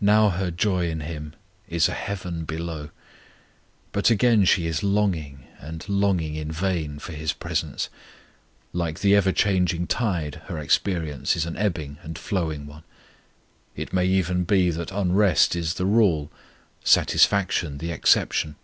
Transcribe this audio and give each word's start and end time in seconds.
Now 0.00 0.30
her 0.30 0.50
joy 0.50 0.90
in 0.90 1.02
Him 1.02 1.34
is 1.68 1.88
a 1.88 1.92
heaven 1.92 2.44
below; 2.44 2.90
but 3.92 4.10
again 4.10 4.44
she 4.44 4.66
is 4.66 4.82
longing, 4.82 5.46
and 5.60 5.88
longing 5.88 6.34
in 6.34 6.50
vain, 6.50 6.98
for 6.98 7.12
His 7.12 7.32
presence. 7.32 7.88
Like 8.72 8.98
the 8.98 9.14
ever 9.14 9.30
changing 9.30 9.86
tide, 9.86 10.42
her 10.46 10.58
experience 10.58 11.36
is 11.36 11.46
an 11.46 11.56
ebbing 11.56 11.98
and 12.02 12.18
flowing 12.18 12.66
one; 12.66 12.82
it 13.76 13.92
may 13.92 14.06
even 14.06 14.42
be 14.42 14.72
that 14.72 14.90
unrest 14.90 15.54
is 15.54 15.74
the 15.74 15.86
rule, 15.86 16.28
satisfaction 16.82 17.78
the 17.78 17.92
exception. 17.92 18.56